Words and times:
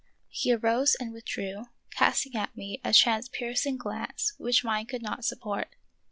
He 0.29 0.51
arose 0.51 0.95
and 0.99 1.13
withdrew, 1.13 1.65
casting 1.91 2.33
at 2.35 2.57
me 2.57 2.81
a 2.83 2.89
transpiercing 2.91 3.77
glance 3.77 4.33
which 4.39 4.63
mine 4.63 4.87
could 4.87 5.03
not 5.03 5.23
support. 5.23 5.75